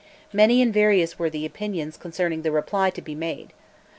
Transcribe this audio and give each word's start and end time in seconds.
Many 0.33 0.63
and 0.63 0.73
various 0.73 1.19
were 1.19 1.29
the 1.29 1.45
opinions 1.45 1.95
concerning 1.95 2.41
the 2.41 2.51
reply 2.51 2.89
to 2.89 3.03
be 3.03 3.13
made. 3.13 3.53